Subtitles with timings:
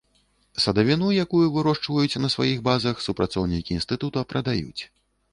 [0.61, 4.81] Садавіну, якую вырошчваюць на сваіх базах, супрацоўнікі інстытута прадаюць.